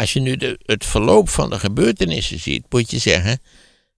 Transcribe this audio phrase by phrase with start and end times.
[0.00, 3.38] als je nu het verloop van de gebeurtenissen ziet, moet je zeggen.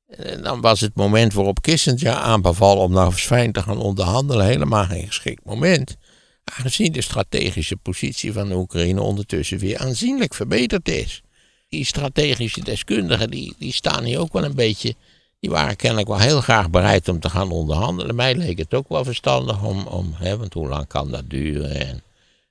[0.06, 4.84] eh, Dan was het moment waarop Kissinger aanbeval om eens fijn te gaan onderhandelen helemaal
[4.84, 5.96] geen geschikt moment.
[6.44, 11.22] Aangezien de strategische positie van de Oekraïne ondertussen weer aanzienlijk verbeterd is.
[11.68, 14.94] Die strategische deskundigen die, die staan hier ook wel een beetje.
[15.40, 18.14] Die waren kennelijk wel heel graag bereid om te gaan onderhandelen.
[18.14, 21.86] Mij leek het ook wel verstandig om, om hè, want hoe lang kan dat duren?
[21.88, 22.02] En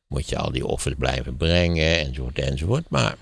[0.08, 2.90] moet je al die offers blijven brengen enzovoort enzovoort.
[2.90, 3.16] Maar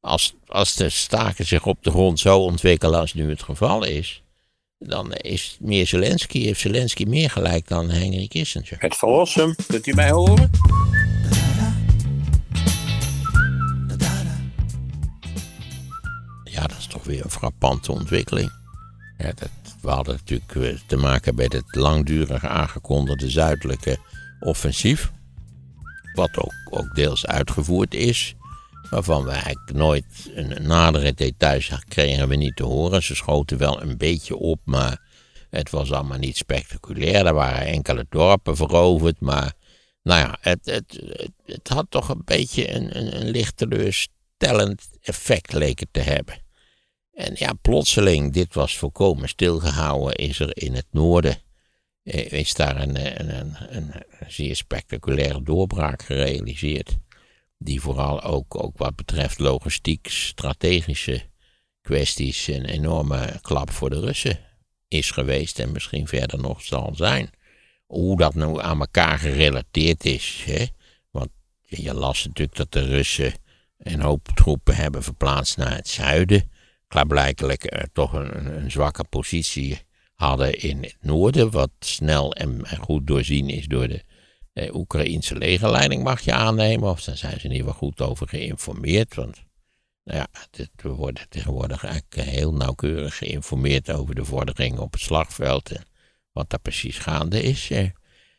[0.00, 4.22] als, als de staken zich op de grond zo ontwikkelen als nu het geval is,
[4.78, 8.76] dan is meer Zelensky, heeft Zelensky meer gelijk dan Henry Kissinger.
[8.78, 10.50] Het verlossen, kunt u mij horen?
[16.44, 18.52] Ja, dat is toch weer een frappante ontwikkeling.
[19.18, 23.98] Ja, dat, we hadden natuurlijk eh, te maken met het langdurig aangekondigde zuidelijke
[24.40, 25.12] offensief.
[26.14, 28.34] Wat ook, ook deels uitgevoerd is.
[28.90, 33.02] Waarvan we eigenlijk nooit een nadere details kregen we niet te horen.
[33.02, 35.02] Ze schoten wel een beetje op, maar
[35.50, 37.26] het was allemaal niet spectaculair.
[37.26, 39.52] Er waren enkele dorpen veroverd, maar
[40.02, 41.02] nou ja, het, het,
[41.44, 46.34] het, had toch een beetje een, een, een licht teleurstellend effect leek het te hebben.
[47.12, 51.42] En ja, plotseling, dit was volkomen stilgehouden, is er in het noorden
[52.02, 53.92] eh, is daar een, een, een, een,
[54.28, 56.96] zeer spectaculaire doorbraak gerealiseerd.
[57.62, 61.22] Die vooral ook, ook wat betreft logistiek, strategische
[61.80, 64.38] kwesties een enorme klap voor de Russen
[64.88, 67.30] is geweest en misschien verder nog zal zijn.
[67.86, 70.42] Hoe dat nou aan elkaar gerelateerd is.
[70.46, 70.64] Hè?
[71.10, 71.28] Want
[71.60, 73.34] je las natuurlijk dat de Russen
[73.78, 76.50] een hoop troepen hebben verplaatst naar het zuiden.
[76.88, 79.78] Klaarblijkelijk er toch een, een zwakke positie
[80.14, 84.04] hadden in het noorden, wat snel en goed doorzien is door de
[84.52, 86.90] eh, Oekraïnse legerleiding, mag je aannemen.
[86.90, 89.14] Of daar zijn ze ieder geval goed over geïnformeerd.
[89.14, 89.44] Want
[90.04, 90.28] nou ja,
[90.76, 95.84] we worden tegenwoordig eigenlijk heel nauwkeurig geïnformeerd over de vordering op het slagveld en
[96.32, 97.70] wat daar precies gaande is.
[97.70, 97.88] Eh.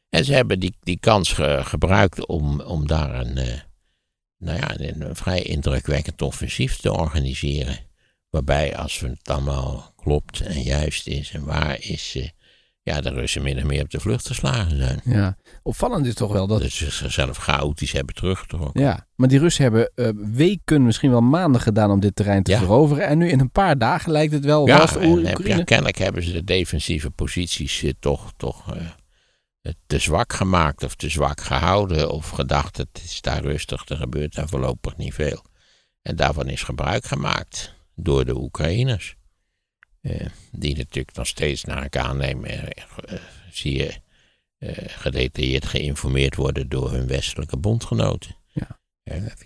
[0.09, 3.59] En ze hebben die, die kans ge, gebruikt om, om daar een, eh,
[4.38, 7.78] nou ja, een, een vrij indrukwekkend offensief te organiseren.
[8.29, 12.29] Waarbij, als het allemaal klopt en juist is en waar is, eh,
[12.83, 15.01] ja, de Russen min of meer op de vlucht geslagen zijn.
[15.05, 16.61] Ja, opvallend is toch wel dat...
[16.61, 18.81] Dat ze zichzelf chaotisch hebben teruggetrokken.
[18.81, 22.51] Ja, maar die Russen hebben eh, weken, misschien wel maanden gedaan om dit terrein te
[22.51, 22.57] Ja.
[22.57, 23.07] veroveren.
[23.07, 24.67] En nu in een paar dagen lijkt het wel...
[24.67, 25.09] Ja, was en heb-
[25.39, 25.57] Oekraïne...
[25.57, 28.81] ja, kennelijk hebben ze de defensieve posities eh, toch, toch eh,
[29.61, 32.09] eh, te zwak gemaakt of te zwak gehouden.
[32.11, 35.45] Of gedacht, het is daar rustig, er gebeurt daar voorlopig niet veel.
[36.01, 39.15] En daarvan is gebruik gemaakt door de Oekraïners.
[40.01, 43.19] Eh, die natuurlijk nog steeds naar ik aanneem, eh, eh,
[43.51, 43.94] zie je,
[44.88, 48.35] gedetailleerd geïnformeerd worden door hun westelijke bondgenoten.
[48.47, 48.79] Ja.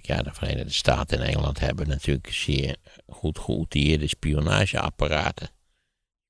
[0.01, 2.75] Ja, de Verenigde Staten en Engeland hebben natuurlijk zeer
[3.07, 5.49] goed geoutilleerde spionageapparaten.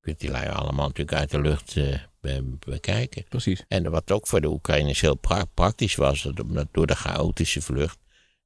[0.00, 1.74] kunt die lui allemaal natuurlijk uit de lucht
[2.20, 3.24] be- bekijken.
[3.28, 3.64] Precies.
[3.68, 7.98] En wat ook voor de Oekraïners heel pra- praktisch was, dat door de chaotische vlucht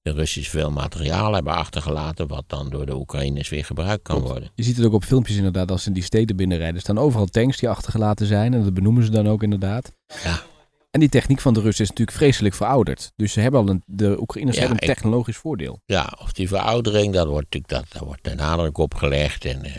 [0.02, 4.30] de Russen veel materiaal hebben achtergelaten, wat dan door de Oekraïners weer gebruikt kan Klopt.
[4.30, 4.50] worden.
[4.54, 6.74] Je ziet het ook op filmpjes inderdaad, als ze in die steden binnenrijden.
[6.76, 8.54] Er staan overal tanks die achtergelaten zijn.
[8.54, 9.92] En dat benoemen ze dan ook inderdaad.
[10.22, 10.42] Ja.
[10.90, 13.12] En die techniek van de Russen is natuurlijk vreselijk verouderd.
[13.16, 15.80] Dus ze hebben al een, de Oekraïners Ja, hebben een ik- technologisch voordeel.
[15.84, 19.64] Ja, of die veroudering, dat wordt natuurlijk dat, daar wordt de nadruk op gelegd en
[19.64, 19.72] eh,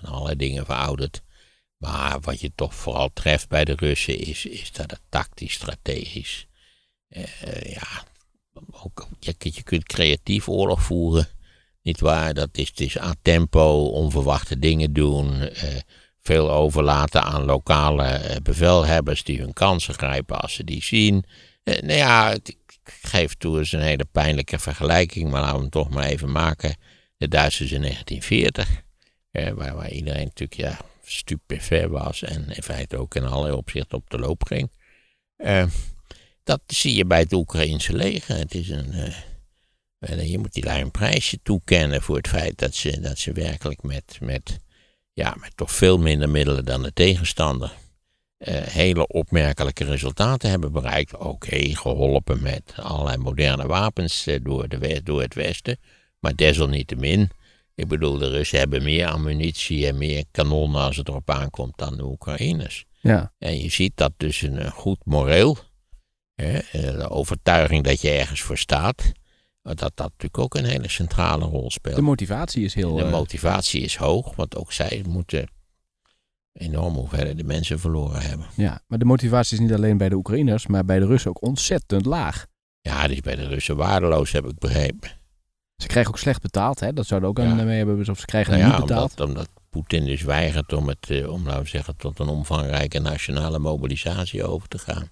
[0.00, 1.22] van allerlei dingen verouderd.
[1.76, 6.46] Maar wat je toch vooral treft bij de Russen is, is dat het tactisch, strategisch.
[7.08, 8.04] eh, ja,
[8.70, 11.28] ook, je, je kunt creatief oorlog voeren,
[11.82, 12.34] niet waar?
[12.34, 15.68] Dat is, het aan tempo, onverwachte dingen doen, eh,
[16.22, 21.24] veel overlaten aan lokale eh, bevelhebbers die hun kansen grijpen als ze die zien.
[21.62, 25.60] Eh, nou ja, het- ik geef toe eens een hele pijnlijke vergelijking, maar laten we
[25.60, 26.76] hem toch maar even maken.
[27.16, 28.82] De Duitsers in 1940,
[29.30, 33.98] eh, waar, waar iedereen natuurlijk ja, stupefait was en in feite ook in allerlei opzichten
[33.98, 34.70] op de loop ging.
[36.44, 38.36] Dat zie je bij het Oekraïnse leger.
[38.36, 39.14] Het is een, eh,
[39.98, 43.32] eh, je moet die lui een prijsje toekennen voor het feit dat ze, dat ze
[43.32, 44.58] werkelijk met, met,
[45.12, 47.72] ja, met toch veel minder middelen dan de tegenstander
[48.36, 51.16] eh, hele opmerkelijke resultaten hebben bereikt.
[51.16, 55.78] Oké, geholpen met allerlei moderne wapens door, de, door het Westen.
[56.18, 57.30] Maar desalniettemin,
[57.74, 61.96] ik bedoel, de Russen hebben meer ammunitie en meer kanonnen als het erop aankomt dan
[61.96, 62.84] de Oekraïners.
[63.00, 65.58] Ja, En je ziet dat dus een goed moreel,
[66.34, 69.12] de overtuiging dat je ergens voor staat,
[69.62, 71.96] dat dat natuurlijk ook een hele centrale rol speelt.
[71.96, 72.94] de motivatie is heel...
[72.94, 75.48] De eh, motivatie is hoog, want ook zij moeten
[76.52, 78.46] enorm hoeveelheid de mensen verloren hebben.
[78.56, 81.42] ja, maar de motivatie is niet alleen bij de Oekraïners, maar bij de Russen ook
[81.42, 82.46] ontzettend laag.
[82.80, 85.10] Ja, die is bij de Russen waardeloos, heb ik begrepen.
[85.76, 86.92] Ze krijgen ook slecht betaald, hè?
[86.92, 87.44] Dat zouden ook Ja.
[87.44, 88.08] aan mee hebben.
[88.08, 89.10] Of ze krijgen Nou niet ja, betaald.
[89.10, 93.58] omdat, omdat Poetin dus weigert om, het, eh, om nou zeggen, tot een omvangrijke nationale
[93.58, 95.10] mobilisatie over te gaan.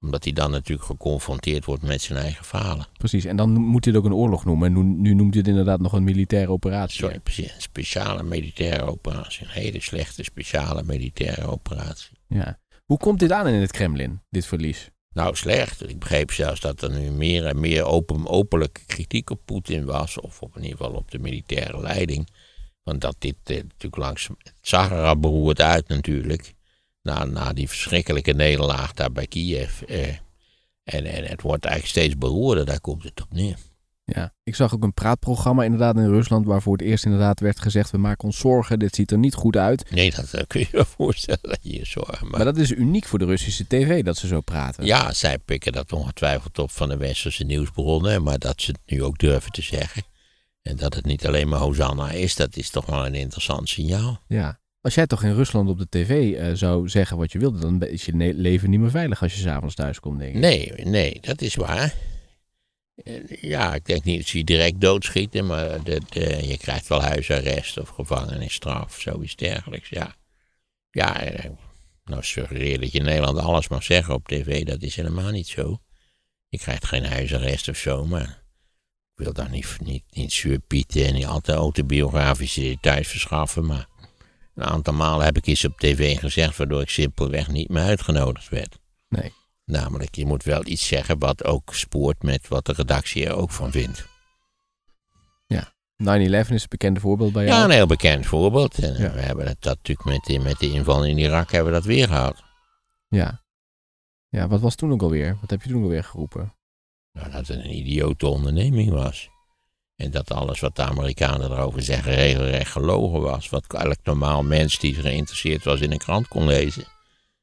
[0.00, 2.86] Omdat hij dan natuurlijk geconfronteerd wordt met zijn eigen falen.
[2.98, 3.24] Precies.
[3.24, 4.66] En dan moet hij het ook een oorlog noemen.
[4.66, 6.98] En nu, nu noemt hij het inderdaad nog een militaire operatie.
[6.98, 9.44] Sorry, precies, een speciale militaire operatie.
[9.44, 12.18] Een hele slechte speciale militaire operatie.
[12.26, 12.58] Ja.
[12.84, 14.90] Hoe komt dit aan in het Kremlin, dit verlies?
[15.14, 15.88] Nou, slecht.
[15.88, 20.20] Ik begreep zelfs dat er nu meer en meer open, openlijke kritiek op Poetin was.
[20.20, 22.28] Of op in ieder geval op de militaire leiding.
[22.82, 24.28] Want dat dit eh, natuurlijk langs...
[24.38, 26.54] Het zag al beroerd uit natuurlijk.
[27.08, 29.82] Na, na die verschrikkelijke nederlaag daar bij Kiev.
[29.82, 30.08] Eh,
[30.84, 32.64] en, en het wordt eigenlijk steeds beroerder.
[32.64, 33.56] Daar komt het op neer.
[34.04, 34.34] Ja.
[34.42, 36.46] Ik zag ook een praatprogramma inderdaad in Rusland...
[36.46, 37.90] waarvoor het eerst inderdaad werd gezegd...
[37.90, 39.90] we maken ons zorgen, dit ziet er niet goed uit.
[39.90, 42.36] Nee, dat eh, kun je je voorstellen dat je je zorgen maakt.
[42.36, 44.84] Maar dat is uniek voor de Russische tv, dat ze zo praten.
[44.84, 49.02] Ja, zij pikken dat ongetwijfeld op van de westerse nieuwsbronnen, maar dat ze het nu
[49.02, 50.02] ook durven te zeggen.
[50.62, 54.20] En dat het niet alleen maar Hosanna is, dat is toch wel een interessant signaal.
[54.26, 54.60] Ja.
[54.80, 57.58] Als jij toch in Rusland op de tv eh, zou zeggen wat je wilde...
[57.58, 60.40] dan is je leven niet meer veilig als je s'avonds thuis komt, denk ik.
[60.40, 61.94] Nee, nee, dat is waar.
[62.94, 66.00] Eh, Ja, ik denk niet dat ze je direct doodschieten, maar de-
[66.42, 69.88] je krijgt wel huisarrest of gevangenisstraf zoiets dergelijks.
[69.88, 70.16] Ja,
[70.90, 71.50] ja eh,
[72.04, 75.46] nou suggereer dat je in Nederland alles mag zeggen op tv, dat is helemaal niet
[75.48, 75.78] zo.
[76.48, 78.42] Je krijgt geen huisarrest of zo, maar
[79.14, 80.04] ik wil daar niet, niet,
[80.68, 83.88] niet en niet altijd autobiografische details verschaffen, maar
[84.58, 88.48] een aantal malen heb ik iets op tv gezegd waardoor ik simpelweg niet meer uitgenodigd
[88.48, 88.78] werd.
[89.08, 89.32] Nee.
[89.64, 93.50] Namelijk, je moet wel iets zeggen wat ook spoort met wat de redactie er ook
[93.50, 94.06] van vindt.
[96.02, 97.58] 9-11 is een bekende voorbeeld bij jou.
[97.58, 98.78] Ja, een heel bekend voorbeeld.
[98.78, 99.12] En Ja.
[99.12, 101.86] we hebben het dat natuurlijk met de, met de inval in Irak hebben we dat
[101.86, 102.42] weer gehad.
[103.08, 103.42] Ja.
[104.28, 105.36] Ja, wat was toen ook alweer?
[105.40, 106.54] Wat heb je toen ook alweer geroepen?
[107.12, 109.28] Nou, dat het een idiote onderneming was.
[109.98, 113.48] En dat alles wat de Amerikanen erover zeggen regelrecht gelogen was.
[113.48, 116.84] Wat elk normaal mens die geïnteresseerd was in een krant kon lezen.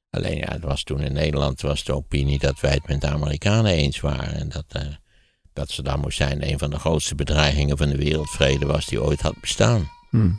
[0.09, 3.07] Alleen ja, het was toen in Nederland was de opinie dat wij het met de
[3.07, 4.33] Amerikanen eens waren.
[4.33, 4.81] En dat, eh,
[5.53, 9.39] dat Saddam Hussein een van de grootste bedreigingen van de wereldvrede was die ooit had
[9.41, 9.89] bestaan.
[10.09, 10.29] Hm.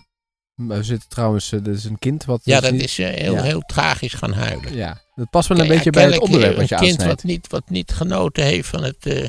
[0.55, 2.41] We zitten trouwens, eh, dat is een kind wat...
[2.45, 3.43] Ja, dus dat niet- is eh, heel, Ja.
[3.43, 4.75] heel tragisch gaan huilen.
[4.75, 7.23] Ja, dat past wel een beetje bij het onderwerp eh, wat je Een kind aansnijdt.
[7.23, 9.29] wat niet, wat niet genoten heeft van het eh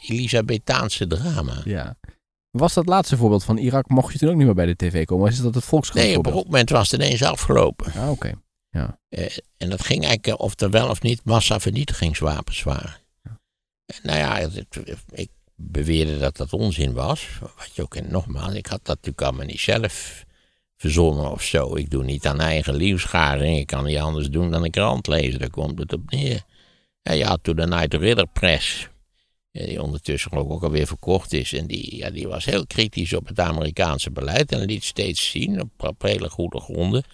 [0.00, 1.60] Elisabethaanse drama.
[1.64, 1.96] Ja.
[2.50, 5.04] Was dat laatste voorbeeld van Irak, mocht je toen ook niet meer bij de tv
[5.04, 5.30] komen?
[5.30, 7.92] Is dat het volkskrant Nee, op een goed moment was het ineens afgelopen.
[7.92, 8.32] Ah, oké.
[9.08, 12.96] Eh, en dat ging eigenlijk eh, of er wel of niet massavernietigingswapens waren.
[13.86, 14.38] En Nou ja,
[15.10, 17.28] ik beweerde dat dat onzin was.
[17.40, 20.24] Wat je ook, en nogmaals, ik had dat natuurlijk allemaal niet zelf
[20.76, 21.76] verzonnen of zo.
[21.76, 23.58] Ik doe niet aan eigen liefscharing.
[23.58, 25.38] Ik kan niet anders doen dan een krant lezen.
[25.38, 26.42] Daar komt het op neer.
[27.02, 28.88] En je had toen de Night Ridder Press.
[29.62, 31.52] Die ondertussen geloof ik ook alweer verkocht is.
[31.52, 34.52] En die, ja, die was heel kritisch op het Amerikaanse beleid.
[34.52, 37.04] En liet steeds zien, op, hele goede gronden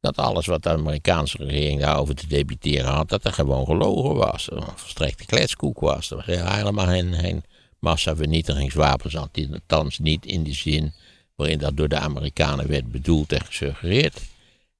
[0.00, 4.44] dat alles wat de Amerikaanse regering daarover te debiteren had, dat er gewoon gelogen was.
[4.44, 6.10] Dat een verstrekte kletskoek was.
[6.10, 7.44] Er was helemaal geen, geen
[7.78, 10.92] massavernietigingswapens, althans niet in de zin
[11.34, 14.20] waarin dat door de Amerikanen werd bedoeld en gesuggereerd.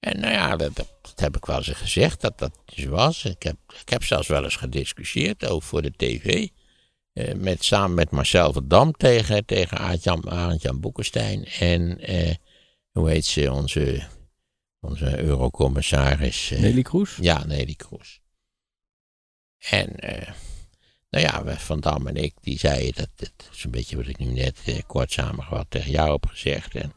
[0.00, 3.24] En nou ja, dat, heb ik wel eens gezegd, dat dat dus was.
[3.24, 6.48] Ik heb, ik heb zelfs wel eens gediscussieerd over voor de tv.
[7.16, 12.34] Eh, met, samen met Marcel Verdam tegen, tegen Arend-Jan Arend-Jan Boekenstein en, eh,
[12.92, 14.02] hoe heet ze, onze
[14.80, 16.50] onze eurocommissaris.
[16.50, 17.16] eh, Nelly Kroes?
[17.20, 18.20] Ja, Nelly Kroes.
[19.70, 20.28] En, eh,
[21.10, 24.18] nou ja, Van Dam en ik, die zeiden dat, dat is een beetje wat ik
[24.18, 26.74] nu net eh, kort samengevat tegen jou heb gezegd.
[26.74, 26.92] En,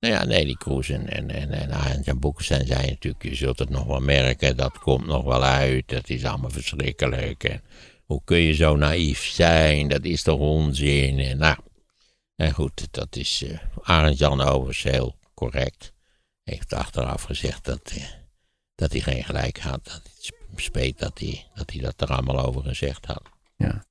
[0.00, 3.58] nou ja, Nelly Kroes en, en, en, en Arend Jan Boekenstein zeiden natuurlijk, je zult
[3.58, 7.44] het nog wel merken, dat komt nog wel uit, dat is allemaal verschrikkelijk.
[7.44, 7.62] En
[8.04, 11.18] hoe kun je zo naïef zijn, dat is toch onzin.
[11.18, 11.56] En nou,
[12.36, 15.92] en goed, dat is eh Arend Jan overigens heel correct
[16.42, 18.04] heeft achteraf gezegd dat, eh,
[18.74, 19.84] dat hij geen gelijk had.
[19.84, 23.22] Dat het sp- speet dat hij, dat hij dat er allemaal over gezegd had.
[23.68, 23.84] Er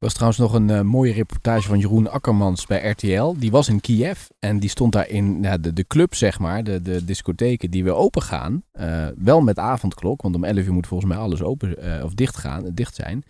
[0.00, 3.34] was trouwens nog een eh, mooie reportage van Jeroen Akkermans bij RTL.
[3.38, 6.64] Die was in Kiev en die stond daar in ja, de, de club, zeg maar,
[6.64, 8.62] de, de discotheken die weer open gaan.
[8.72, 12.14] Eh, wel met avondklok, want om 11 uur moet volgens mij alles open eh, of
[12.14, 13.24] dicht, gaan, dicht zijn.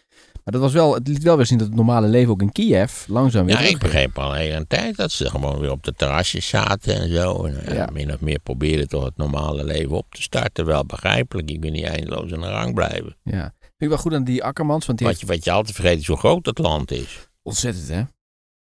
[0.45, 2.53] Maar dat was wel, het liet wel weer zien dat het normale leven ook in
[2.53, 5.85] Kiev langzaam weer Ja, ik begreep al een hele tijd dat ze gewoon weer op
[5.85, 7.45] de terrasjes zaten en zo.
[7.45, 7.89] En Ja.
[7.93, 10.67] min of meer probeerden toch het normale leven op te starten.
[10.67, 13.17] Wel begrijpelijk, je kunt niet eindeloos aan de rang blijven.
[13.25, 13.53] Ja.
[13.81, 16.07] Ik wel goed aan die Akkermans, want die Wat je, wat je altijd vergeet is
[16.07, 17.29] hoe groot het land is.
[17.43, 18.03] ontzettend, hè?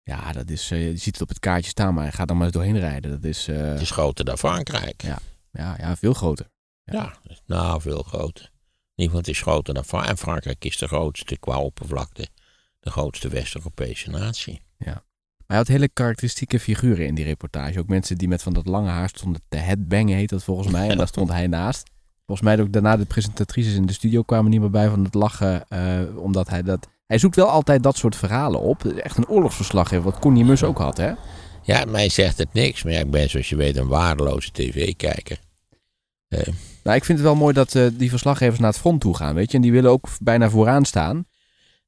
[0.03, 2.47] Ja, dat is, eh, je ziet het op het kaartje staan, maar ga dan maar
[2.47, 3.11] eens doorheen rijden.
[3.11, 5.03] Dat is, eh, Het is groter dan Frankrijk.
[5.03, 5.19] Ja.
[5.53, 6.51] ja, ja, veel groter.
[6.85, 7.15] Ja,
[7.47, 8.51] nou, veel groter.
[8.95, 10.17] Het is groter dan Frankrijk.
[10.19, 12.29] En Frankrijk is de grootste qua oppervlakte.
[12.81, 14.63] De grootste West-Europese natie.
[14.79, 17.79] Maar hij had hele karakteristieke figuren in die reportage.
[17.79, 20.89] Ook mensen die met van dat lange haar stonden te headbangen, heet dat volgens mij.
[20.89, 21.91] En daar stond hij naast.
[22.31, 25.15] Volgens mij ook daarna de presentatrices in de studio kwamen niet meer bij van het
[25.15, 25.69] lachen.
[25.69, 26.89] eh, omdat hij dat...
[27.07, 28.85] Hij zoekt wel altijd dat soort verhalen op.
[28.85, 31.13] Echt een oorlogsverslaggever, wat Connie Mus ook had, hè?
[31.63, 35.39] Ja, mij zegt het niks, maar ja, ik ben zoals je weet een waardeloze tv-kijker.
[36.83, 39.35] Nou, ik vind het wel mooi dat eh, die verslaggevers naar het front toe gaan,
[39.35, 39.57] weet je.
[39.57, 41.25] En die willen ook bijna vooraan staan.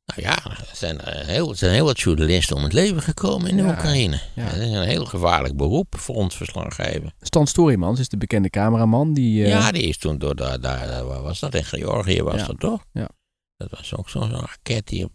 [0.04, 3.50] Nou ja, er zijn, eh, heel, er zijn heel wat journalisten om het leven gekomen
[3.50, 4.20] in de Ja, Oekraïne.
[4.34, 4.44] ja.
[4.44, 7.14] Dat is een heel gevaarlijk beroep, frontverslaggeven.
[7.20, 9.12] Stan Storymans is de bekende cameraman.
[9.14, 11.54] Die, eh, Ja, die is toen door, daar, daar, waar was dat?
[11.54, 12.46] In Georgië was Ja.
[12.46, 12.84] dat toch?
[12.92, 13.08] Ja.
[13.56, 15.12] Dat was ook zo'n raket die op,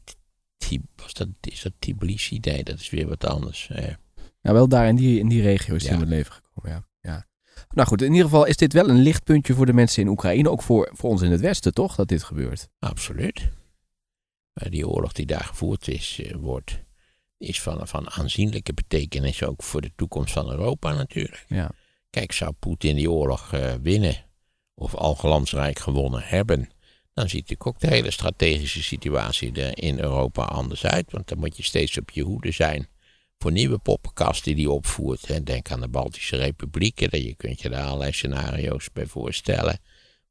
[0.58, 2.38] die, was dat, is dat Tbilisi?
[2.42, 3.70] Nee, dat is weer wat anders.
[3.72, 3.94] Eh,
[4.42, 7.10] Ja, wel daar in die, in die regio is hij om het leven gekomen, ja.
[7.12, 7.26] ja.
[7.70, 10.50] Nou goed, in ieder geval is dit wel een lichtpuntje voor de mensen in Oekraïne.
[10.50, 11.96] Ook voor, voor ons in het Westen, toch?
[11.96, 12.68] Dat dit gebeurt.
[12.80, 13.50] absoluut.
[14.58, 16.80] Maar die oorlog die daar gevoerd is, eh, wordt,
[17.38, 21.46] is van, van aanzienlijke betekenis ook voor de toekomst van Europa natuurlijk.
[21.48, 21.72] Ja.
[22.10, 24.26] Kijk, zou Poetin die oorlog eh, winnen,
[24.76, 26.70] of al glansrijk gewonnen hebben,
[27.14, 31.12] dan ziet natuurlijk ook de hele strategische situatie er in Europa anders uit.
[31.12, 32.88] Want dan moet je steeds op je hoede zijn
[33.38, 35.28] voor nieuwe poppenkasten die hij opvoert.
[35.28, 35.44] Hè.
[35.44, 39.80] Denk aan de Baltische Republieken, je kunt je daar allerlei scenario's bij voorstellen.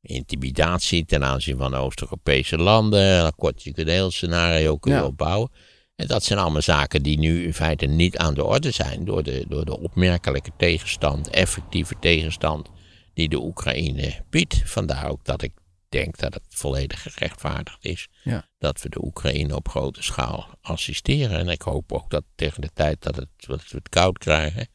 [0.06, 5.04] Intimidatie ten aanzien van Oost-Europese landen, dan kort je een heel scenario kun je Ja.
[5.04, 5.50] opbouwen.
[5.96, 9.22] En dat zijn allemaal zaken die nu in feite niet aan de orde zijn door
[9.22, 12.68] de, door de opmerkelijke tegenstand, effectieve tegenstand
[13.14, 14.60] die de Oekraïne biedt.
[14.64, 15.52] Vandaar ook dat ik
[15.88, 18.48] denk dat het volledig gerechtvaardigd is Ja.
[18.58, 21.38] dat we de Oekraïne op grote schaal assisteren.
[21.38, 24.68] En ik hoop ook dat tegen de tijd dat, het, dat we het koud krijgen,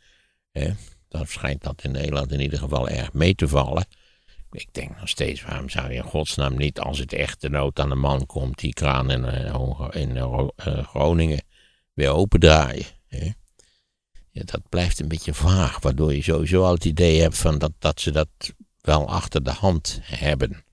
[0.51, 0.69] hè,
[1.09, 3.85] dan schijnt dat in Nederland in ieder geval erg mee te vallen.
[4.51, 7.79] Ik denk nog steeds, waarom zou je in godsnaam niet, als het echt de nood
[7.79, 11.43] aan de man komt, die kraan in, eh, in eh, eh, Groningen
[11.93, 12.85] weer opendraaien?
[13.07, 13.31] Hè?
[14.31, 17.71] Ja, dat blijft een beetje vaag, waardoor je sowieso al het idee hebt van dat,
[17.79, 18.27] dat ze dat
[18.81, 20.63] wel achter de hand hebben.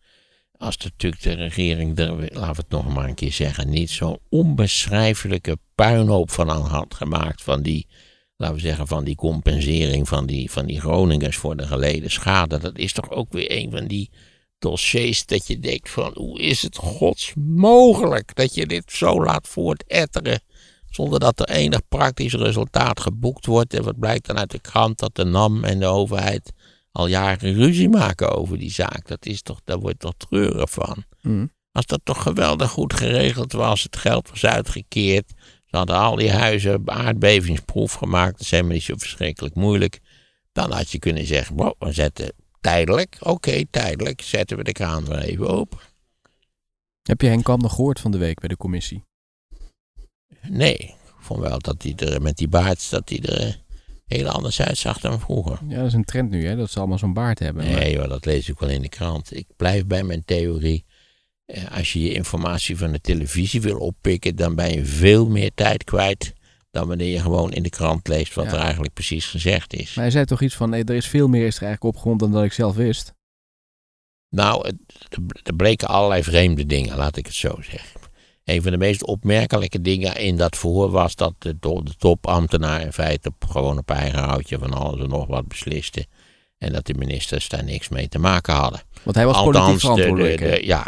[0.56, 4.18] Als natuurlijk de regering er, laten we het nog maar een keer zeggen, niet zo'n
[4.28, 7.86] onbeschrijfelijke puinhoop van aan had gemaakt van die,
[8.38, 12.58] laten we zeggen, van die compensering van die, van die Groningers voor de geleden schade.
[12.58, 14.10] Dat is toch ook weer een van die
[14.58, 19.48] dossiers dat je denkt van hoe is het gods mogelijk dat je dit zo laat
[19.48, 20.40] voortetteren
[20.90, 23.74] zonder dat er enig praktisch resultaat geboekt wordt.
[23.74, 26.52] En wat blijkt dan uit de krant dat de NAM en de overheid
[26.92, 29.08] al jaren ruzie maken over die zaak.
[29.08, 31.04] Dat is toch, daar wordt toch treurig van.
[31.22, 31.50] Mm.
[31.72, 35.32] Als dat toch geweldig goed geregeld was, het geld was uitgekeerd.
[35.70, 38.32] Ze hadden al die huizen aardbevingsproef gemaakt.
[38.32, 40.00] Dat is helemaal niet zo verschrikkelijk moeilijk.
[40.52, 45.04] Dan had je kunnen zeggen, wow, we zetten tijdelijk, oké, tijdelijk, zetten we de kraan
[45.04, 45.78] weer even open.
[47.02, 49.04] Heb je Henk Kamp nog gehoord van de week bij de commissie?
[50.48, 53.52] Nee, ik vond wel dat hij er met die baard, dat hij er eh,
[54.06, 55.58] heel anders uitzag dan vroeger.
[55.68, 56.56] Ja, dat is een trend nu, hè?
[56.56, 57.64] Dat ze allemaal zo'n baard hebben.
[57.64, 59.36] Maar- Nee joh, dat lees ik wel in de krant.
[59.36, 60.84] Ik blijf bij mijn theorie.
[61.48, 65.50] Eh, Als je je informatie van de televisie wil oppikken, dan ben je veel meer
[65.54, 66.32] tijd kwijt
[66.70, 68.52] dan wanneer je gewoon in de krant leest wat Ja.
[68.52, 69.94] er eigenlijk precies gezegd is.
[69.94, 72.20] Maar hij zei toch iets van, nee, er is veel meer is er eigenlijk opgerond
[72.20, 73.12] dan dat ik zelf wist.
[74.28, 74.68] Nou,
[75.44, 78.00] er- bleken allerlei vreemde dingen, laat ik het zo zeggen.
[78.44, 82.92] Een van de meest opmerkelijke dingen in dat verhoor was dat de, de topambtenaar in
[82.92, 86.06] feite op, gewoon op eigen houtje van alles en nog wat besliste.
[86.58, 88.80] En dat de ministers daar niks mee te maken hadden.
[89.02, 90.38] Want hij was politiek Althans, de- verantwoordelijk.
[90.38, 90.86] de, de- ja,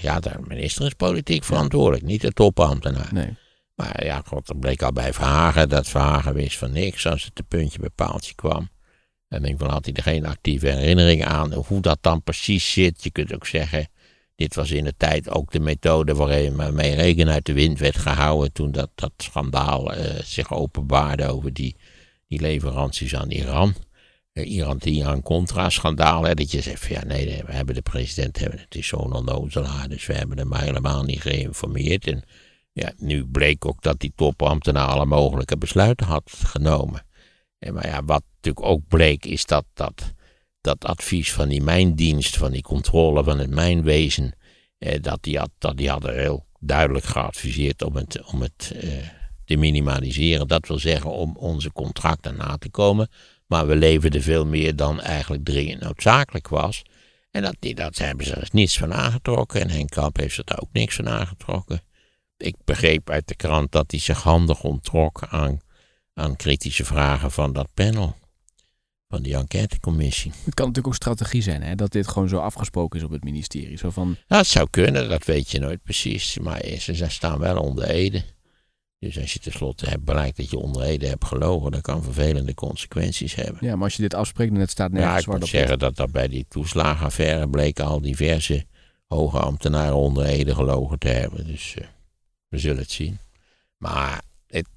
[0.00, 3.10] ja, de minister is politiek verantwoordelijk, niet de topambtenaar.
[3.12, 3.36] Nee.
[3.74, 7.38] Maar ja, god, dat bleek al bij Verhagen dat Verhagen wist van niks als het
[7.38, 8.68] een puntje bij paaltje kwam.
[9.28, 13.02] En ieder geval had hij er geen actieve herinnering aan hoe dat dan precies zit.
[13.02, 13.88] Je kunt ook zeggen,
[14.36, 18.52] dit was in de tijd ook de methode waarmee regen uit de wind werd gehouden
[18.52, 21.76] toen dat, dat schandaal eh, zich openbaarde over die,
[22.28, 23.74] die leveranties aan Iran.
[24.32, 28.38] Eh, Iran, het Iran-Contra-schandaal, hè, dat je zegt van ja, nee, we hebben de president,
[28.38, 32.06] hebben, het is zo'n onnozelaar, dus we hebben hem helemaal niet geïnformeerd.
[32.06, 32.22] En
[32.72, 37.06] ja, nu bleek ook dat die topambtenaar alle mogelijke besluiten had genomen.
[37.58, 40.14] En maar ja, wat natuurlijk ook bleek, is dat dat,
[40.60, 44.32] dat advies van die mijndienst, van die controle van het mijnwezen,
[44.78, 48.90] eh, dat, die had, dat die hadden heel duidelijk geadviseerd om het, om het eh,
[49.44, 50.48] te minimaliseren.
[50.48, 53.08] Dat wil zeggen om onze contracten na te komen.
[53.50, 56.82] Maar we leverden veel meer dan eigenlijk dringend noodzakelijk was.
[57.30, 59.60] En dat, dat hebben ze er niets van aangetrokken.
[59.60, 61.82] En Henk Kamp heeft er daar ook niks van aangetrokken.
[62.36, 65.58] Ik begreep uit de krant dat hij zich handig onttrok aan,
[66.14, 68.16] aan kritische vragen van dat panel.
[69.08, 70.30] Van die enquêtecommissie.
[70.30, 71.74] Het kan natuurlijk ook strategie zijn, hè?
[71.74, 73.78] Dat dit gewoon zo afgesproken is op het ministerie.
[73.78, 76.38] Zo van, Dat zou kunnen, dat weet je nooit precies.
[76.38, 78.22] Maar ze staan wel onder Ede.
[79.00, 82.54] Dus als je tenslotte hebt bereikt dat je onder Ede hebt gelogen, dat kan vervelende
[82.54, 83.58] consequenties hebben.
[83.60, 85.54] Ja, maar als je dit afspreekt, dan het staat Ja, nergens ik zwart moet op
[85.54, 88.66] zeggen dat dat bij die toeslagenaffaire bleken al diverse
[89.06, 91.46] hoge ambtenaren onder Ede gelogen te hebben.
[91.46, 91.86] Dus eh,
[92.48, 93.18] we zullen het zien.
[93.76, 94.68] Maar het,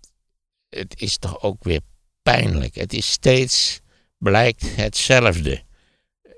[0.70, 1.82] het is toch ook weer
[2.22, 2.76] pijnlijk.
[2.76, 3.82] Het is steeds,
[4.18, 5.62] blijkt hetzelfde.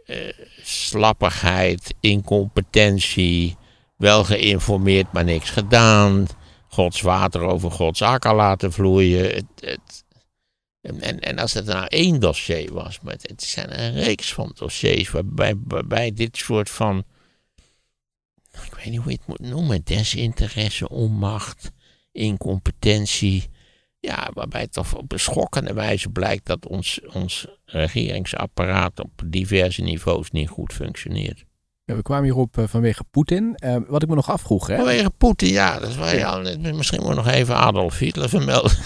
[0.05, 0.17] Eh,
[0.63, 3.55] slappigheid, incompetentie,
[3.97, 6.27] wel geïnformeerd, maar niks gedaan.
[6.75, 9.33] Gods water over Gods akker laten vloeien.
[9.59, 10.03] Het,
[10.81, 15.11] en, en, als het nou één dossier was, maar het, zijn een reeks van dossiers
[15.11, 17.03] waarbij, dit soort van,
[18.51, 21.71] ik weet niet hoe je het moet noemen, desinteresse, onmacht,
[22.11, 23.49] incompetentie,
[23.99, 30.31] ja, waarbij toch op een schokkende wijze blijkt dat ons, ons regeringsapparaat op diverse niveaus
[30.31, 31.45] niet goed functioneert.
[31.85, 33.55] Ja, we kwamen hierop eh, vanwege Poetin.
[33.55, 34.75] Eh, wat ik me nog afvroeg, hè?
[34.75, 38.71] Vanwege Poetin, ja, dat is waar je al, misschien moet nog even Adolf Hitler vermelden.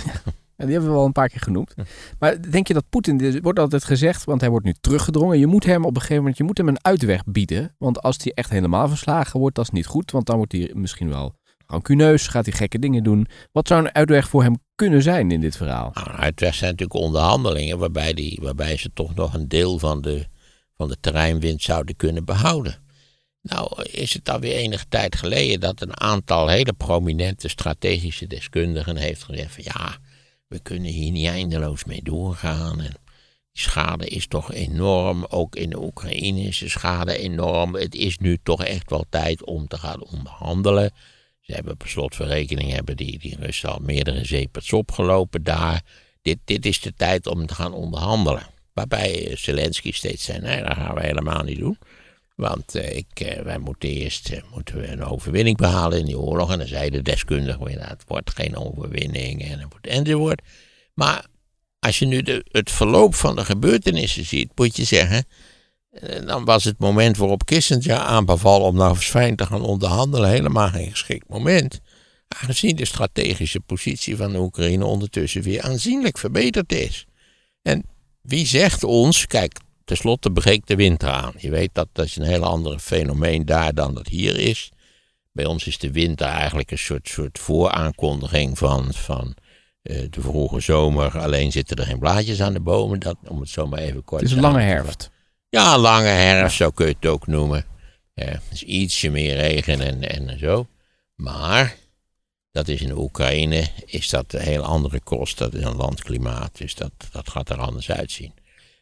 [0.60, 1.74] En die hebben we wel een paar keer genoemd.
[2.20, 5.39] Maar denk je dat Poetin, er wordt altijd gezegd, want hij wordt nu teruggedrongen.
[5.39, 7.75] Je moet hem op een gegeven moment, je moet hem een uitweg bieden.
[7.77, 10.12] Want als hij echt helemaal verslagen wordt, dat is niet goed.
[10.12, 11.36] Want dan wordt hij misschien wel
[11.68, 13.27] rancuneus, gaat hij gekke dingen doen.
[13.51, 15.91] Wat zou een uitweg voor hem kunnen zijn in dit verhaal?
[15.94, 20.25] Nou, uitweg zijn natuurlijk onderhandelingen waarbij, die, waarbij ze toch nog een deel van de,
[20.74, 22.88] van de terreinwind zouden kunnen behouden.
[23.41, 29.24] Nou is het alweer enige tijd geleden dat een aantal hele prominente strategische deskundigen heeft
[29.24, 29.98] gezegd van ja,
[30.48, 32.81] we kunnen hier niet eindeloos mee doorgaan.
[32.81, 32.93] En
[33.51, 37.75] die schade is toch enorm, ook in de Oekraïne is de schade enorm.
[37.75, 40.91] Het is nu toch echt wel tijd om te gaan onderhandelen.
[41.39, 45.81] Ze hebben per slot van rekening hebben die, die al meerdere zeepers opgelopen daar.
[46.22, 48.48] Dit, dit is de tijd om te gaan onderhandelen.
[48.74, 51.77] Waarbij Zelensky steeds zei, nee, dat gaan we helemaal niet doen.
[52.39, 56.19] Want eh, ik, eh, wij moeten eerst eh, moeten we een overwinning behalen in die
[56.19, 56.51] oorlog.
[56.51, 60.41] En dan zei de deskundige het wordt geen overwinning en enzovoort.
[60.93, 61.25] Maar
[61.79, 65.25] als je nu het verloop van de gebeurtenissen ziet, moet je zeggen...
[66.25, 70.91] Dan was het moment waarop Kissinger aanbeval om eens fijn te gaan onderhandelen helemaal geen
[70.91, 71.80] geschikt moment.
[72.28, 77.06] Aangezien de strategische positie van de Oekraïne ondertussen weer aanzienlijk verbeterd is.
[77.62, 77.84] En
[78.21, 81.34] wie zegt ons, kijk, tenslotte breekt de winter aan.
[81.38, 84.71] Je weet dat dat is een heel ander fenomeen daar dan dat hier is.
[85.32, 89.36] Bij ons is de winter eigenlijk een soort, soort vooraankondiging van, van
[89.82, 91.19] eh, de vroege zomer.
[91.19, 94.21] Alleen zitten er geen blaadjes aan de bomen, dat, om het zo maar even kort
[94.21, 95.12] Het is een lange te herfst.
[95.49, 97.65] ja, een lange herfst, zo kun je het ook noemen.
[98.13, 100.67] Ja, dus ietsje meer regen en, en zo.
[101.15, 101.75] Maar,
[102.52, 105.38] dat is in Oekraïne, is dat een heel andere kost.
[105.38, 108.34] Dat is een landklimaat, dus dat, dat gaat er anders uitzien.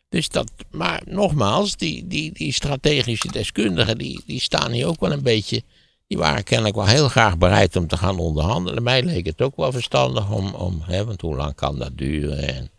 [0.10, 5.12] Dus dat, maar nogmaals, die, die, die strategische deskundigen, die, die staan hier ook wel
[5.12, 5.64] een beetje...
[6.08, 8.84] Die waren kennelijk wel heel graag bereid om te gaan onderhandelen.
[8.84, 12.48] Mij leek het ook wel verstandig om, om hè, want hoe lang kan dat duren?
[12.56, 12.70] En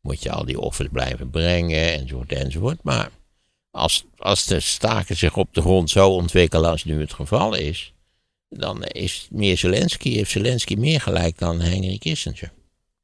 [0.00, 2.82] moet je al die offers blijven brengen, enzovoort, enzovoort.
[2.82, 3.10] Maar
[3.70, 7.92] als, als de staken zich op de grond zo ontwikkelen als nu het geval is,
[8.48, 12.52] dan is meer Zelensky, heeft Zelensky meer gelijk dan Henry Kissinger.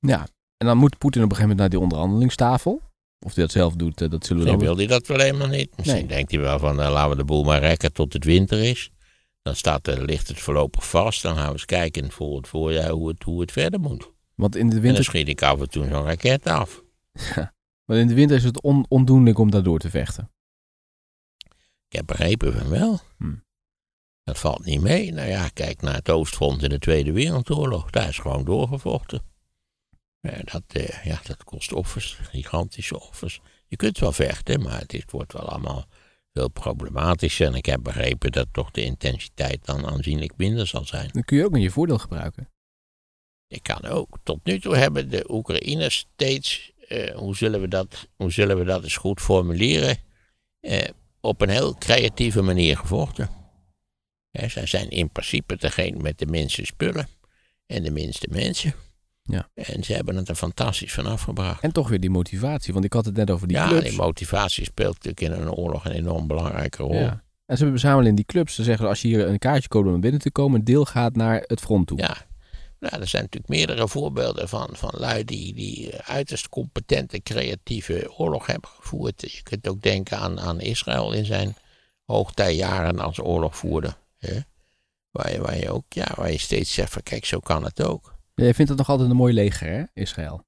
[0.01, 0.27] Ja.
[0.57, 2.81] En dan moet Poetin op een gegeven moment naar die onderhandelingstafel.
[3.21, 4.77] Of hij dat zelf doet, eh, dat zullen we Misschien dan...
[4.77, 5.77] wil hij dat wel helemaal niet.
[5.77, 6.07] Misschien Nee.
[6.07, 8.91] denkt hij wel van, eh, laten we de boel maar rekken tot het winter is.
[9.43, 11.23] Dan staat er, ligt het voorlopig vast.
[11.23, 14.11] Dan gaan we eens kijken voor het voorjaar hoe het, hoe het verder moet.
[14.35, 16.83] Want in de En dan winter, schiet ik af en toe zo'n raket af.
[17.85, 20.31] want in de winter is het on, ondoenlijk om daar door te vechten.
[21.89, 23.01] Ik heb begrepen van wel.
[23.19, 23.35] Hm.
[24.25, 25.13] Dat valt niet mee.
[25.13, 27.91] Nou ja, kijk naar het Oostfront in de Tweede Wereldoorlog.
[27.91, 29.23] Daar is gewoon doorgevochten.
[30.21, 33.41] Ja, dat, eh, ja, dat kost offers, gigantische offers.
[33.67, 35.87] Je kunt wel vechten, maar het is- het wordt wel allemaal
[36.33, 37.47] veel problematischer.
[37.47, 41.09] En ik heb begrepen dat toch de intensiteit dan aanzienlijk minder zal zijn.
[41.13, 42.49] Dan kun je ook in je voordeel gebruiken.
[43.49, 44.19] Ik kan ook.
[44.23, 48.65] Tot nu toe hebben de Oekraïners steeds, eh, hoe, zullen we dat, hoe zullen we
[48.65, 49.99] dat eens goed formuleren,
[50.61, 50.89] eh,
[51.21, 53.31] op een heel creatieve manier gevochten.
[54.31, 57.09] Zij zijn in principe degene met de minste spullen
[57.67, 58.75] en de minste mensen.
[59.29, 59.49] Ja.
[59.55, 61.63] En ze hebben het er fantastisch van afgebracht.
[61.63, 63.89] En toch weer die motivatie, want ik had het net over die ja, clubs.
[63.89, 66.95] die motivatie speelt natuurlijk in een oorlog een enorm belangrijke rol.
[66.95, 67.23] Ja.
[67.47, 68.55] En ze bezamelen in die clubs.
[68.55, 71.17] Ze zeggen als je hier een kaartje koopt om binnen te komen, een deel gaat
[71.17, 71.99] naar het front toe.
[71.99, 72.17] Ja.
[72.81, 78.47] Nou, er zijn natuurlijk meerdere voorbeelden van, van lui die, die uiterst competente, creatieve oorlog
[78.47, 79.33] hebben gevoerd.
[79.33, 81.57] Je kunt ook denken aan, aan Israël in zijn
[82.05, 83.97] hoogtijjaren als oorlogvoerder.
[84.19, 84.39] Hè?
[85.11, 87.83] Waar, je, waar je ook, ja, waar je steeds zegt van kijk, zo kan het
[87.83, 88.18] ook.
[88.39, 90.45] Jij vindt het nog altijd een mooi leger, hè, Israël?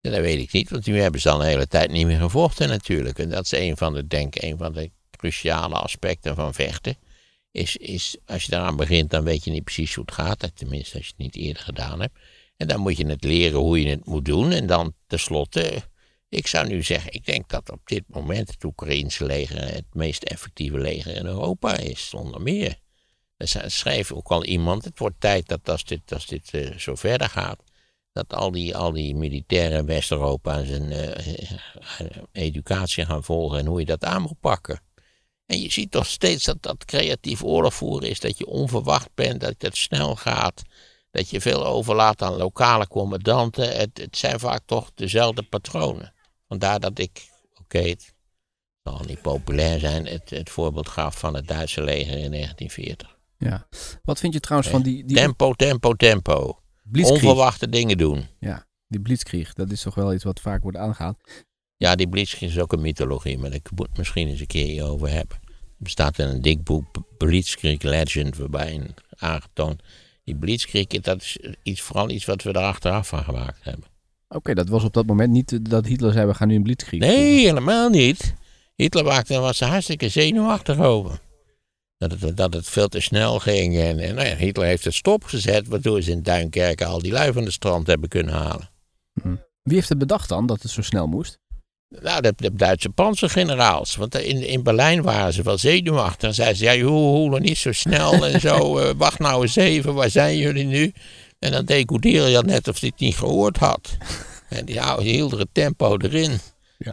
[0.00, 2.18] En dat weet ik niet, want nu hebben ze al een hele tijd niet meer
[2.18, 3.18] gevochten natuurlijk.
[3.18, 6.96] En dat is een van de, denk een van de cruciale aspecten van vechten.
[7.50, 10.56] Is, is, als je daaraan begint, dan weet je niet precies hoe het gaat.
[10.56, 12.18] Tenminste, als je het niet eerder gedaan hebt.
[12.56, 14.52] En dan moet je het leren hoe je het moet doen.
[14.52, 15.82] En dan tenslotte,
[16.28, 20.22] ik zou nu zeggen, ik denk dat op dit moment het Oekraïense leger het meest
[20.22, 22.82] effectieve leger in Europa is, zonder meer.
[23.52, 26.94] Er schreef ook al iemand, het wordt tijd dat als dit, als dit uh, zo
[26.94, 27.62] verder gaat,
[28.12, 33.78] dat al die, al die militairen in West-Europa zijn uh, educatie gaan volgen en hoe
[33.78, 34.80] je dat aan moet pakken.
[35.46, 39.40] En je ziet toch steeds dat dat creatief oorlog voeren is, dat je onverwacht bent,
[39.40, 40.62] dat het snel gaat,
[41.10, 43.76] dat je veel overlaat aan lokale commandanten.
[43.76, 46.14] Het, het zijn vaak toch dezelfde patronen.
[46.48, 48.14] Vandaar dat ik, oké, het
[48.82, 53.13] zal niet populair zijn, het, het voorbeeld gaf van het Duitse leger in 1940.
[53.38, 53.66] Ja.
[54.02, 55.16] Wat vind je trouwens van die, die...
[55.16, 56.58] Tempo, tempo, tempo.
[56.92, 58.26] Onverwachte dingen doen.
[58.38, 61.16] Ja, die blitzkrieg, dat is toch wel iets wat vaak wordt aangehaald.
[61.76, 65.08] Ja, die blitzkrieg is ook een mythologie, maar ik moet misschien eens een keer over
[65.08, 65.36] hebben.
[65.46, 66.86] Er bestaat in een dik boek,
[67.18, 69.82] Blitzkrieg Legend, waarbij aangetoond...
[70.24, 73.84] Die blitzkrieg, dat is iets, vooral iets wat we er achteraf van gemaakt hebben.
[74.28, 77.00] Oké, dat was op dat moment niet dat Hitler zei, we gaan nu een blitzkrieg
[77.00, 78.34] Nee, helemaal niet.
[78.74, 81.20] Hitler maakte, was er hartstikke zenuwachtig over.
[81.98, 83.78] Dat het, dat het veel te snel ging.
[83.78, 87.32] En, en nou ja, Hitler heeft het stopgezet, waardoor ze in Duinkerken al die lui
[87.32, 88.70] van de strand hebben kunnen halen.
[89.22, 89.34] Hm.
[89.62, 91.38] Wie heeft het bedacht dan, dat het zo snel moest?
[92.00, 93.96] Nou, de, de Duitse panzergeneraals.
[93.96, 96.28] Want in, in Berlijn waren ze wel zenuwachtig.
[96.28, 98.80] En zeiden ze, ja, joh, niet zo snel en zo.
[98.80, 100.92] Uh, wacht nou eens even, waar zijn jullie nu?
[101.38, 103.88] En dan decoderen je net of hij het niet gehoord had.
[104.48, 106.38] En die, ja, hielden het tempo erin.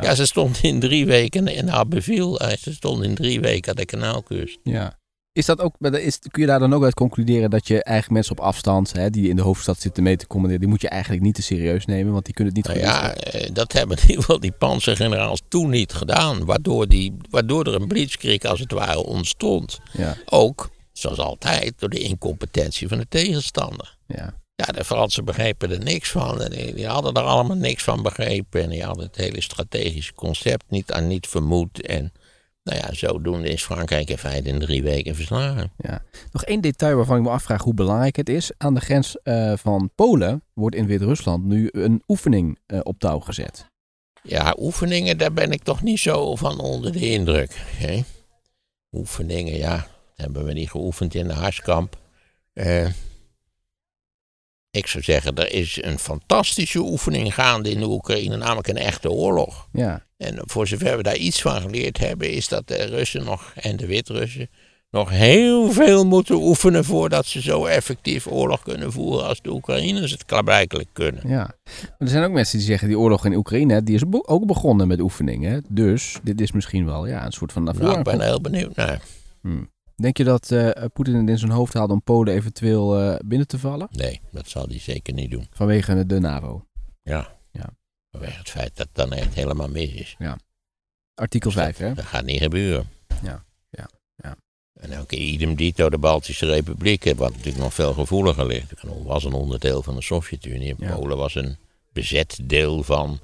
[0.01, 0.15] Ja.
[0.15, 2.39] ze stond in drie weken in Abbeville.
[2.39, 4.59] Eh, ze stond in drie weken aan de kanaalkust.
[4.63, 4.99] Ja.
[5.33, 8.37] Is dat ook, is, kun je daar dan ook uit concluderen dat je eigenlijk mensen
[8.37, 11.23] op afstand, hè, die in de hoofdstad zitten mee te commanderen, die moet je eigenlijk
[11.23, 14.03] niet te serieus nemen, want die kunnen het niet nou Ja, eh, dat hebben in
[14.03, 18.71] ieder geval die panzergeneraals toen niet gedaan, waardoor, die, waardoor er een blitzkrieg als het
[18.71, 19.79] ware ontstond.
[19.91, 20.15] Ja.
[20.25, 23.97] Ook, zoals altijd, door de incompetentie van de tegenstander.
[24.07, 24.40] Ja.
[24.65, 26.41] Ja, de Fransen begrepen er niks van.
[26.41, 28.63] En die, hadden er allemaal niks van begrepen.
[28.63, 31.81] En die hadden het hele strategische concept niet aan niet vermoed.
[31.81, 32.11] En
[32.63, 35.71] nou ja, zodoende is Frankrijk in feite in drie weken verslagen.
[35.77, 36.03] Ja.
[36.31, 38.51] Nog één detail waarvan ik me afvraag hoe belangrijk het is.
[38.57, 43.19] Aan de grens uh, van Polen wordt in Wit-Rusland nu een oefening uh, op touw
[43.19, 43.69] gezet.
[44.23, 47.51] Ja, oefeningen, daar ben ik toch niet zo van onder de indruk.
[47.55, 48.01] Hè?
[48.91, 51.99] Oefeningen, ja, hebben we niet geoefend in de Harskamp.
[52.53, 52.87] Uh,
[54.71, 59.11] ik zou zeggen, er is een fantastische oefening gaande in de Oekraïne, namelijk een echte
[59.11, 59.67] oorlog.
[59.71, 60.05] Ja.
[60.17, 63.77] En voor zover we daar iets van geleerd hebben, is dat de Russen nog en
[63.77, 64.49] de Wit-Russen
[64.91, 70.11] nog heel veel moeten oefenen voordat ze zo effectief oorlog kunnen voeren als de Oekraïners
[70.11, 71.21] het klaarblijkelijk kunnen.
[71.27, 74.45] Ja, maar er zijn ook mensen die zeggen die oorlog in Oekraïne, die is ook
[74.45, 75.65] begonnen met oefeningen.
[75.67, 79.01] Dus dit is misschien wel ja, een soort van Nou, ik ben heel benieuwd naar.
[79.41, 79.70] Hmm.
[80.01, 83.47] Denk je dat uh, Poetin het in zijn hoofd haalt om Polen eventueel uh, binnen
[83.47, 83.87] te vallen?
[83.91, 85.47] Nee, dat zal hij zeker niet doen.
[85.51, 86.65] Vanwege de NAVO?
[87.01, 87.37] Ja.
[87.51, 87.69] ja.
[88.11, 90.15] Vanwege het feit dat het dan echt helemaal mis is.
[90.19, 90.37] Ja.
[91.13, 91.93] Artikel 5, hè?
[91.93, 92.89] Dat gaat niet gebeuren.
[93.23, 94.35] Ja, ja, ja.
[94.73, 98.69] En ook idem dito de Baltische Republieken, wat natuurlijk nog veel gevoeliger ligt.
[98.69, 100.75] Het was een onderdeel van de Sovjet-Unie.
[100.77, 100.95] Ja.
[100.95, 101.57] Polen was een
[101.91, 103.19] bezet deel van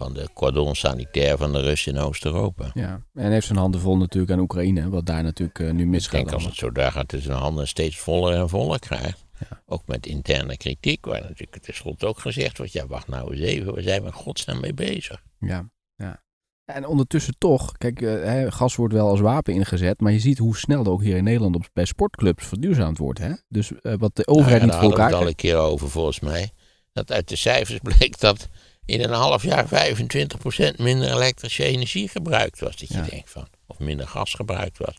[0.00, 2.70] van de cordon sanitair van de Russen in Oost-Europa.
[2.74, 6.20] Ja, en heeft zijn handen vol natuurlijk aan Oekraïne, wat daar natuurlijk uh, nu misgaat.
[6.20, 9.24] Ik denk als het zo daar gaat, dat zijn handen steeds voller en voller krijgt.
[9.38, 9.62] Ja.
[9.66, 13.74] Ook met interne kritiek, waar natuurlijk tenslotte ook gezegd wordt, ja wacht nou eens even,
[13.74, 15.22] waar zijn we godsnaam mee bezig?
[15.38, 16.22] Ja, ja.
[16.64, 20.56] En ondertussen toch, kijk, uh, gas wordt wel als wapen ingezet, maar je ziet hoe
[20.56, 23.18] snel er ook hier in Nederland op, bij sportclubs verduurzaamd wordt.
[23.18, 23.32] Hè?
[23.48, 25.10] Dus uh, wat de overheid nou niet voor elkaar...
[25.10, 26.50] Daar hadden we het al een keer over volgens mij.
[26.92, 28.48] Dat uit de cijfers bleek dat
[28.90, 32.76] in een half jaar 25% minder elektrische energie gebruikt was.
[32.76, 34.98] Dat je denkt van, of minder gas gebruikt was.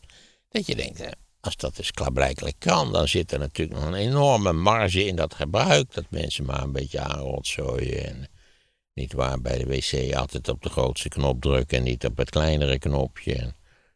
[0.50, 1.02] Dat je denkt,
[1.40, 5.34] als dat dus klaarblijkelijk kan, dan zit er natuurlijk nog een enorme marge in dat
[5.34, 5.94] gebruik.
[5.94, 8.06] Dat mensen maar een beetje aanrotzooien.
[8.06, 8.28] En
[8.94, 12.30] niet waar bij de wc altijd op de grootste knop drukken en niet op het
[12.30, 13.36] kleinere knopje.
[13.36, 13.56] En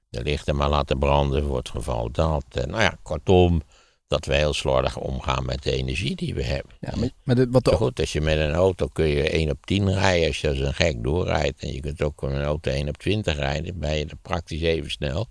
[0.10, 2.46] de lichten maar laten branden voor het geval dat.
[2.52, 3.62] En nou ja, kortom,
[4.08, 6.72] dat we heel slordig omgaan met de energie die we hebben.
[6.80, 9.94] Ja, maar, de, wat Goed, als je met een auto kun je 1 op 10
[9.94, 11.62] rijden als je als een gek doorrijdt.
[11.62, 14.62] En je kunt ook met een auto 1 op 20 rijden, ben je er praktisch
[14.62, 15.28] even snel.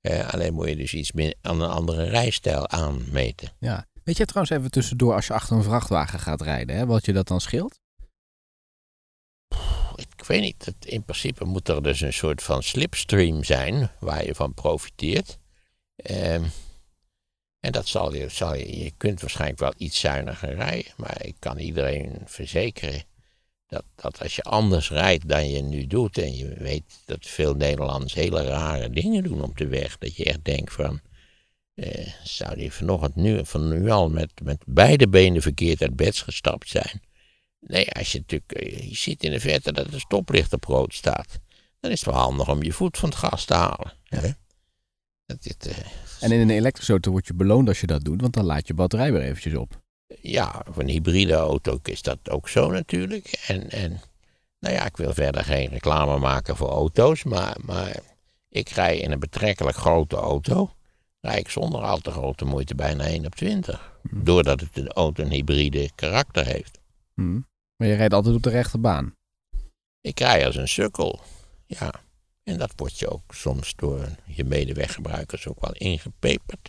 [0.00, 3.48] Eh, alleen moet je dus iets meer aan een andere rijstijl aanmeten.
[3.58, 3.86] Ja.
[4.04, 7.12] Weet je trouwens even tussendoor als je achter een vrachtwagen gaat rijden, hè, wat je
[7.12, 7.80] dat dan scheelt?
[9.94, 10.74] Ik weet niet.
[10.80, 15.38] In principe moet er dus een soort van slipstream zijn waar je van profiteert.
[15.96, 16.42] Eh,
[17.64, 21.58] en dat zal je, je, je kunt waarschijnlijk wel iets zuiniger rijden, maar ik kan
[21.58, 23.02] iedereen verzekeren
[23.66, 27.54] dat, dat als je anders rijdt dan je nu doet, en je weet dat veel
[27.54, 31.00] Nederlanders hele rare dingen doen op de weg, dat je echt denkt van,
[31.74, 36.18] eh, zou die vanochtend nu, van nu al met, met beide benen verkeerd uit bed
[36.18, 37.02] gestapt zijn.
[37.60, 40.94] Nee, als je natuurlijk, eh, je ziet in de verte dat de stoplicht op rood
[40.94, 41.38] staat.
[41.80, 43.92] Dan is het wel handig om je voet van het gas te halen.
[44.04, 44.30] Hè?
[45.26, 45.76] Dit, eh,
[46.20, 48.66] En in een elektrische auto word je beloond als je dat doet, want dan laat
[48.66, 49.82] je batterij weer eventjes op.
[50.20, 53.26] ja, voor een hybride auto is dat ook zo natuurlijk.
[53.46, 54.00] En, en
[54.58, 57.96] nou ja, ik wil verder geen reclame maken voor auto's, maar, maar
[58.48, 60.74] ik rij in een betrekkelijk grote auto.
[61.20, 63.98] Rij ik zonder al te grote moeite bijna 1 op 20.
[64.10, 66.80] Doordat het de auto een hybride karakter heeft.
[67.14, 67.40] Hm.
[67.76, 69.14] Maar je rijdt altijd op de rechte baan.
[70.00, 71.20] Ik rij als een sukkel.
[71.66, 72.03] Ja.
[72.44, 76.68] En dat wordt je ook soms door je medeweggebruikers ook wel ingepeperd.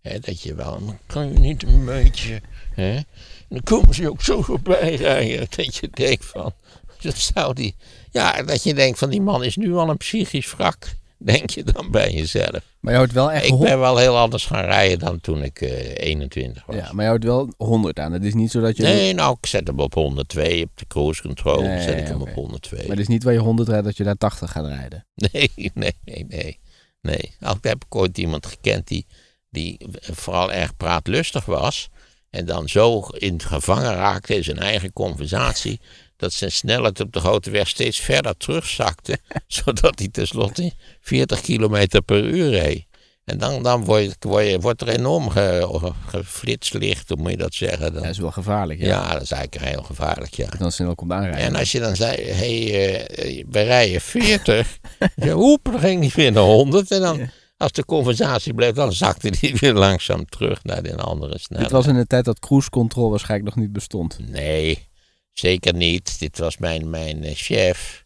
[0.00, 2.40] Hè, dat je wel, dan kan je niet een beetje.
[2.74, 3.06] En
[3.48, 5.46] dan komen ze ook zo voorbij rijden.
[5.56, 6.52] Dat je denkt van.
[7.00, 7.74] Dat zou die.
[8.10, 10.94] Ja, dat je denkt van die man is nu al een psychisch wrak.
[11.32, 12.60] Denk je dan bij jezelf.
[12.80, 15.60] Maar je houdt wel echt Ik ben wel heel anders gaan rijden dan toen ik
[15.60, 16.76] eh 21 was.
[16.76, 18.12] Ja, maar je houdt wel 100 aan.
[18.12, 18.82] Het is niet zo dat je...
[18.82, 21.62] Nee, nou, ik zet hem op 102 op de cruise control.
[21.62, 22.78] Ja, zet ik hem op 102.
[22.78, 25.06] Maar het is niet waar je 100 rijdt dat je daar 80 gaat rijden.
[25.32, 26.58] Nee, nee, nee, nee.
[27.00, 27.34] nee.
[27.60, 29.06] Heb ik ooit iemand gekend die,
[29.50, 31.88] die vooral erg praatlustig was.
[32.30, 35.80] En dan zo in het gevangen raakte in zijn eigen conversatie.
[36.16, 39.18] Dat zijn snelheid op de grote weg steeds verder terugzakte.
[39.46, 42.86] zodat hij tenslotte 40 kilometer per uur reed.
[43.24, 47.30] En dan, dan word je, word je, wordt er enorm ge, geflitst licht, hoe moet
[47.30, 47.92] je dat zeggen?
[47.92, 48.86] Dan, Dat is wel gevaarlijk, ja.
[48.86, 50.46] ja, dat is eigenlijk heel gevaarlijk, ja.
[50.52, 51.40] Je dan snel komt aanrijden.
[51.40, 54.78] En als je dan zei, hé, hey, we rijden 40.
[55.14, 56.90] ja, oep, dan ging die weer naar 100.
[56.90, 61.38] En dan, als de conversatie bleef, dan zakte die weer langzaam terug naar de andere
[61.38, 61.70] snelheid.
[61.70, 64.18] Dit was in de tijd dat cruise control waarschijnlijk nog niet bestond.
[64.18, 64.88] Nee,
[65.34, 66.18] zeker niet.
[66.18, 68.04] Dit was mijn, mijn eh, chef.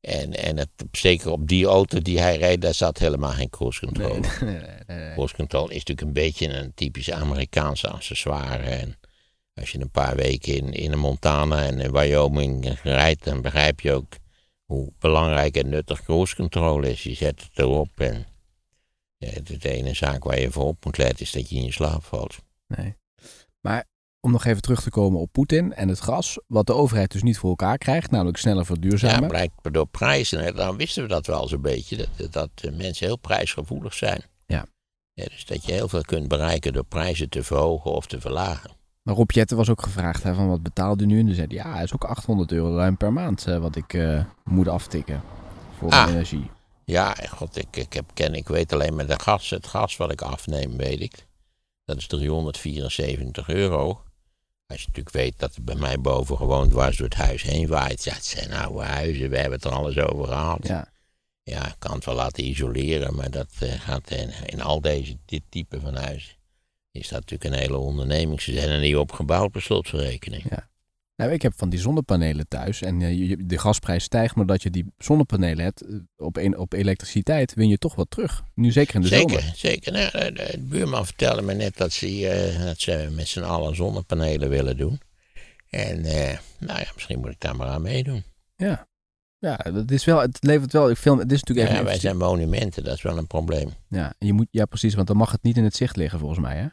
[0.00, 3.80] En, en het, zeker op die auto die hij reed, daar zat helemaal geen cruise
[3.86, 4.18] control.
[4.20, 5.12] Nee, nee, nee, nee, nee.
[5.12, 8.62] Cruise control is natuurlijk een beetje een typisch Amerikaanse accessoire.
[8.62, 8.98] En
[9.54, 13.92] als je een paar weken in, in Montana en in Wyoming rijdt, dan begrijp je
[13.92, 14.16] ook
[14.64, 17.02] hoe belangrijk en nuttig cruise control is.
[17.02, 18.26] Je zet het erop en
[19.16, 21.72] ja, de ene zaak waar je voor op moet letten is dat je in je
[21.72, 22.38] slaap valt.
[22.66, 22.96] nee.
[23.60, 23.86] Maar
[24.20, 27.22] om nog even terug te komen op Poetin en het gas, wat de overheid dus
[27.22, 29.28] niet voor elkaar krijgt, namelijk sneller Ja, verduurzamen.
[29.28, 30.40] blijkt door prijzen.
[30.44, 34.22] hè, Dan wisten we dat wel zo'n beetje, dat, dat eh, mensen heel prijsgevoelig zijn.
[34.46, 34.66] Ja.
[35.12, 38.70] Ja, dus dat je heel veel kunt bereiken door prijzen te verhogen of te verlagen.
[39.02, 41.18] Maar Rob Jetten was ook gevraagd hè, van wat betaalde u nu?
[41.18, 43.76] En toen zei hij, ja, het is ook 800 euro ruim per maand eh, wat
[43.76, 45.22] ik eh, moet aftikken
[45.78, 46.08] voor Ah.
[46.10, 46.50] energie.
[46.84, 50.12] Ja, god, ik, ik, heb, ken, ik weet alleen met de gas, het gas wat
[50.12, 51.26] ik afneem, weet ik.
[51.84, 54.00] Dat is 374 euro.
[54.68, 57.66] Als je natuurlijk weet dat het bij mij boven gewoon dwars door het huis heen
[57.66, 58.04] waait.
[58.04, 60.66] Ja, het zijn oude huizen, we hebben het er alles over gehad.
[60.66, 60.92] Ja,
[61.42, 65.16] Ja, ik kan het wel laten isoleren, maar dat eh, gaat in, in al deze,
[65.24, 66.36] dit type van huizen.
[66.90, 68.40] Is dat natuurlijk een hele onderneming.
[68.40, 70.44] Ze zijn er niet op gebouwd per slotverrekening.
[71.18, 74.70] Nou, ik heb van die zonnepanelen thuis en eh, de gasprijs stijgt, maar dat je
[74.70, 78.44] die zonnepanelen hebt eh, op, een, op elektriciteit, win je toch wat terug.
[78.54, 79.56] Nu zeker in de Zeker, zomer.
[79.56, 79.92] zeker.
[79.92, 83.76] Nou, de, de- buurman vertelde me net dat ze, eh, dat ze met z'n allen
[83.76, 85.00] zonnepanelen willen doen.
[85.70, 88.22] En eh, nou ja, misschien moet ik daar maar aan meedoen.
[88.56, 88.86] Ja.
[89.40, 91.86] Ja, dat is wel, het levert wel, ik film, het is natuurlijk Ja, even...
[91.86, 93.70] wij zijn monumenten, dat is wel een probleem.
[93.88, 96.40] Ja, je moet, ja, precies, want dan mag het niet in het zicht liggen volgens
[96.40, 96.66] mij, hè?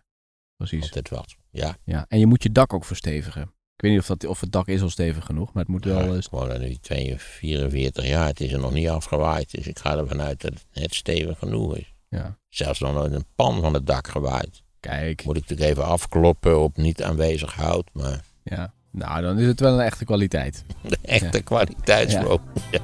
[0.58, 0.82] Precies.
[0.82, 1.36] Altijd wat.
[1.52, 3.54] Ja, Ja, en je moet je dak ook verstevigen.
[3.76, 5.86] Ik weet niet of, dat, of het dak is al stevig genoeg, maar het moet
[5.86, 6.00] wel...
[6.00, 9.52] ja, eh, ik woon er nu 42, 44 jaar, het is er nog niet afgewaaid.
[9.52, 11.94] Dus ik ga ervan uit dat het net stevig genoeg is.
[12.10, 14.64] ja, Zelfs nog nooit een pan van het dak gewaaid.
[14.80, 15.24] kijk.
[15.26, 18.74] Moet ik natuurlijk even afkloppen op niet aanwezig hout, maar Ja.
[18.92, 20.66] Nou, dan is het wel een echte kwaliteit.
[20.90, 22.42] de echte kwaliteitswoon.
[22.72, 22.80] Ja.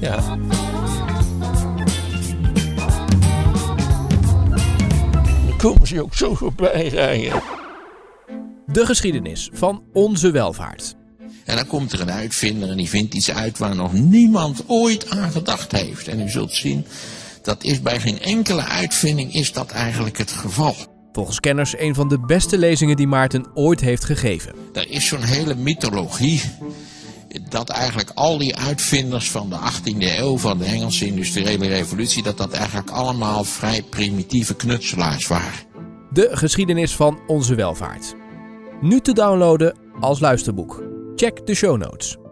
[0.00, 0.36] ja.
[5.46, 7.42] Dan komen ze ook zo voorbij rijden.
[8.76, 10.94] De geschiedenis van onze welvaart.
[11.44, 15.10] En dan komt er een uitvinder en die vindt iets uit waar nog niemand ooit
[15.10, 16.08] aan gedacht heeft.
[16.08, 16.86] En u zult zien,
[17.42, 20.74] dat is bij geen enkele uitvinding is dat eigenlijk het geval.
[21.12, 24.54] Volgens kenners een van de beste lezingen die Maarten ooit heeft gegeven.
[24.72, 26.40] Er is zo'n hele mythologie
[27.48, 32.36] dat eigenlijk al die uitvinders van de 18e eeuw, van de Engelse industriële revolutie, dat
[32.36, 35.64] dat eigenlijk allemaal vrij primitieve knutselaars waren.
[36.12, 38.15] De geschiedenis van onze welvaart.
[38.80, 40.82] Nu te downloaden als luisterboek.
[41.14, 42.25] Check de show notes.